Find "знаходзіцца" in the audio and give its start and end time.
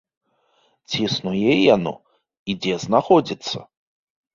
2.89-3.69